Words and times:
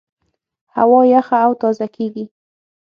هوا 0.75 1.01
یخه 1.15 1.37
او 1.45 1.51
تازه 1.61 1.87
کېږي. 1.95 2.25